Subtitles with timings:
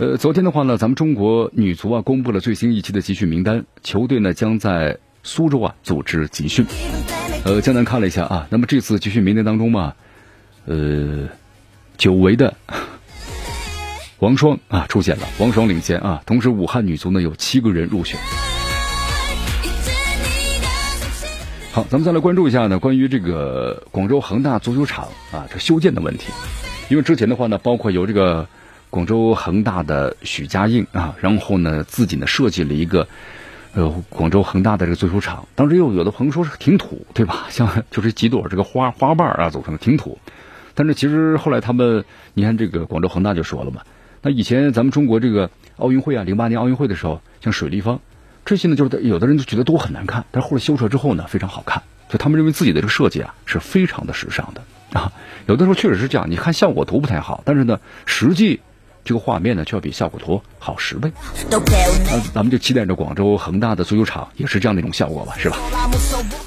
[0.00, 6.64] 呃，昨天的话呢，咱们中国女足啊公布了最新一期的集训名单，球队呢将在苏州啊组织集训。
[7.44, 9.94] 呃，江南看了一下啊，那么这次集训名单当中嘛，
[10.66, 11.26] 呃，
[11.96, 12.54] 久违的
[14.20, 18.20] 王霜啊出现了，王霜领先啊，同时武汉女足呢有七个人入选。
[21.72, 26.30] 好，咱们再来关注一下呢，关于这个广州恒大足球场啊这修建的问题，
[26.88, 28.46] 因为之前的话呢，包括由这个。
[28.90, 33.06] 广州恒大的许家印啊，然后呢，自己呢设计了一个，
[33.74, 35.46] 呃，广州恒大的这个足球场。
[35.54, 37.46] 当时又有的朋友说是挺土，对吧？
[37.50, 40.18] 像就是几朵这个花花瓣啊组成的，挺土。
[40.74, 42.04] 但是其实后来他们，
[42.34, 43.82] 你看这个广州恒大就说了嘛，
[44.22, 48.00] 那以前咱们中国这个奥运会啊，零八年奥运会的时候，像水立方
[48.44, 51.82] 这些呢，就是有的人都觉得都很难看，但是后来修出来之后呢，非常好看。
[52.08, 54.62] 就他们认为自己的这个设计啊，是非常的时尚的
[54.98, 55.12] 啊。
[55.46, 58.60] 有的时候确实是这样，你看效果图不太好，但是呢，实际。
[59.04, 61.10] 这个画面呢，就要比效果图好十倍。
[61.50, 65.56] 呃咱们就期待着广州恒大的足球场也是这样的一种效果吧，是吧？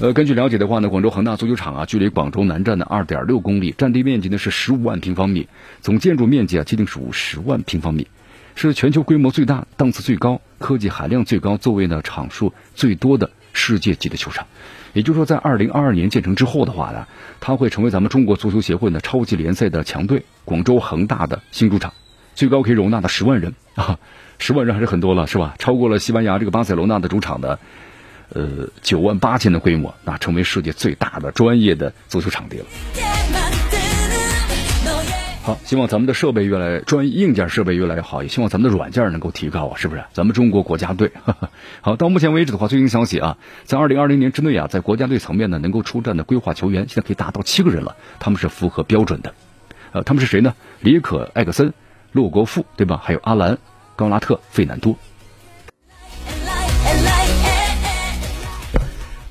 [0.00, 5.48] 呃，根据了解的话呢，广州恒大足球场啊，距离广州南站的二点六公里，占地面积呢是十五万平方米，
[5.80, 8.06] 总建筑面积啊，接近是五十万平方米，
[8.54, 14.46] 是全球规模最大、档次最高、科技含量最高、座位呢场数最多的世界级的球场。
[14.92, 17.06] 也就是说，在二零二二年建成之后的话呢，
[17.40, 21.92] 它会成为咱们中国足球协会呢超级联赛的强队——广州恒大的新主场。
[22.34, 23.98] 最高可以容纳到十万人啊，
[24.38, 25.54] 十万人还是很多了，是吧？
[25.58, 27.58] 超过了西班牙这个巴塞罗那的主场的，
[28.32, 32.64] 呃，九万八千的规模，那成为世界最大的专业的足球场地了。
[35.44, 40.04] 好，希望咱们的设备越来专硬件设备越来越好，也希望咱们的软件能够提高啊，是不是？
[40.12, 41.10] 咱们中国国家队，
[41.82, 49.34] 好，到目前为止的话，最新消息啊，在二零二零年之内啊，在国家队层面呢，能够出战的规划球员现在可以达到七个人了，他们是符合标准的，
[49.90, 50.54] 呃，他们是谁呢？
[50.80, 51.72] 里可艾克森。
[52.12, 53.00] 洛国富对吧？
[53.02, 53.58] 还有阿兰、
[53.96, 54.96] 高拉特、费南多。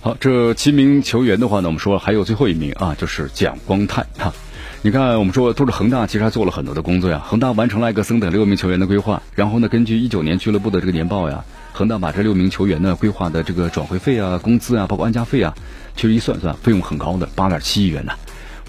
[0.02, 4.34] 好，这七名球员的话呢，我们说还有最后一名啊，就是蒋光太哈。
[4.82, 7.22] 你看，我们说都是恒大，其实还做了很多的工作呀。
[7.24, 15.54] 恒大完成了艾克森等六名球员的规划，然后呢，根据一九年俱乐部的这个年报呀，恒大把这六名球员呢规划的这个转会费啊、工资啊，包括安家费啊，
[15.96, 18.14] 其实一算算，费用很高的，八点七亿元呢。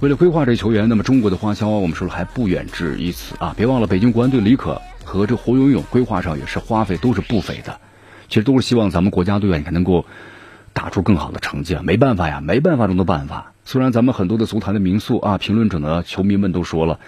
[0.03, 3.55] 为了规划这球员，那么中国的花销我们说了还不远至于此啊！
[3.57, 7.79] 别忘了，北京国安队李可和这胡永永规划上也是花费都是不菲的。
[8.29, 10.05] 其实都是希望咱们国家队啊，你看能够
[10.73, 11.83] 打出更好的成绩啊！
[11.85, 13.53] 没办法呀，没办法中的办法。
[13.65, 16.99] 虽然咱们很多的足坛的名宿啊、评论者呢、球迷们都说了，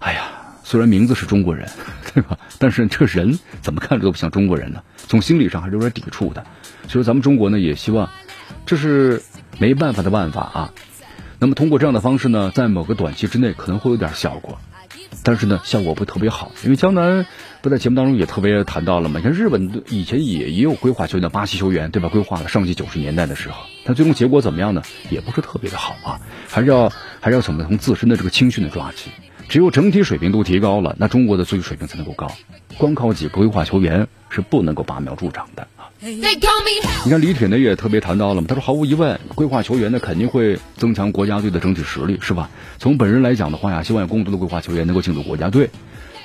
[0.00, 0.22] 哎呀，
[0.64, 1.70] 虽然名字是中国人，
[2.12, 2.36] 对吧？
[2.58, 4.82] 但是这人怎么看着都不像中国人呢？
[4.96, 6.44] 从心理上还是有点抵触的。
[6.88, 8.10] 所以咱们中国呢，也希望
[8.66, 9.22] 这是
[9.60, 10.72] 没办法的办法啊。
[11.40, 14.58] 那么通过这样的方式呢，在某个短期之内可能会有点效果，
[15.22, 16.52] 但是呢，效果不特别好。
[16.62, 17.26] 因为江南
[17.62, 22.10] 不在节目当中也特别谈到了嘛，像日本以前也也有规划球员，巴西球员对吧？
[22.10, 24.82] 规划了上届九十年代的时候，但最终结果怎么样呢？
[25.08, 29.10] 也不是特别的好啊，还是要还是要怎么从自身的这个青训的抓起。
[29.48, 32.30] 只有整体水平都提高了，那中国的足球水平才能够高。
[32.76, 35.66] 光靠几个规划球员是不能够拔苗助长的。
[36.02, 42.48] 你看李铁呢也特别谈到了嘛，他说毫无疑问，规划球员呢肯定会增强国家队的整体实力，是吧？
[42.78, 45.68] 从本人来讲的话呀，希望有更多的规划球员能够进入国家队。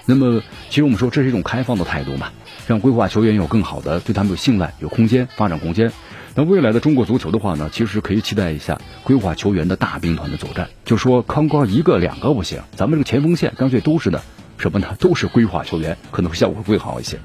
[0.06, 2.32] 那么，其实我们说这是一种开放的态度嘛，
[2.68, 5.92] 让规划球员有更好的对他们有信赖、有空间发展空间。
[6.36, 10.70] 那未来的中国足球的话呢，其实可以期待一下规划球员的大兵团的作战。
[10.86, 14.22] 就说康光一个两个不行，咱们这个前锋线干脆都是的
[14.58, 14.96] 什么呢？
[15.00, 17.20] 都是规划球员，可能效果会好一些。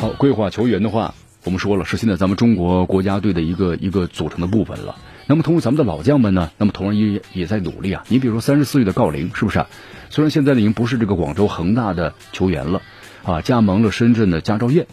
[0.00, 1.14] 好，规划球员的话，
[1.44, 4.96] 我们说了是现在咱们中国国家队的一个一个组成的部分了。
[5.26, 8.02] 那么，同时咱们的老将们呢，那么同样也也在努力啊。
[8.08, 9.68] 你比如说三十四岁的郜林，是不是啊？
[10.08, 12.80] 虽然现在已经不是这个广州恒大的球员了，
[13.24, 14.86] 啊，加盟了深圳的佳兆业，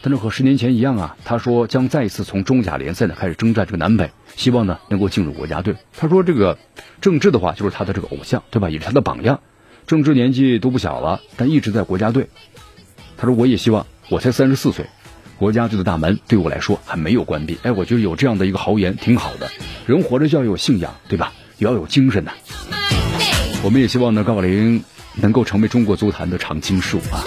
[0.00, 5.74] 但是和十年前一样啊，他说将再一次从中甲联赛呢开始征战这个南北，希望呢能够进入国家队。
[5.92, 6.56] 他说这个
[7.02, 8.70] 郑智的话就是他的这个偶像，对吧？
[8.70, 9.40] 也是他的榜样。
[9.86, 12.30] 郑智年纪都不小了，但一直在国家队。
[13.18, 13.86] 他说我也希望。
[14.10, 14.84] 我才三十四岁，
[15.38, 17.58] 国家队的大门对我来说还没有关闭。
[17.62, 19.50] 哎，我觉得有这样的一个豪言挺好的。
[19.86, 21.32] 人活着就要有信仰，对吧？
[21.58, 22.32] 也要有精神呐。
[23.62, 24.82] 我们也希望呢，高林
[25.14, 27.24] 能够成为中国足坛的常青树啊。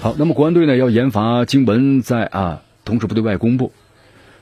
[0.00, 3.72] 好，那么国安队呢要严罚经文在啊，同时不对外公布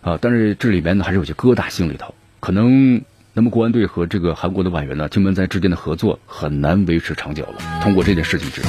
[0.00, 3.02] 啊，但是这里边呢还是有些疙瘩心里头，可能
[3.38, 7.80] 那么国安队和这个韩国的外援呢，金门在之间的合作很难维持长久了。
[7.80, 8.68] 通过这件事情知道，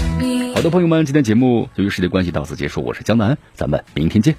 [0.53, 4.35] 好的朋友们，今天节目由于时间关系到此结束，我是江南，咱们明天见。